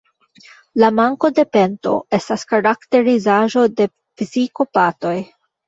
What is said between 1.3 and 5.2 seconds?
de pento estas karakterizaĵo de psikopatoj.